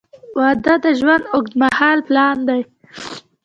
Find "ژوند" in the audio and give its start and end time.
0.99-1.23